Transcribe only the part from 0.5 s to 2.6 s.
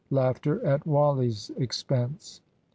at Wally's expense.)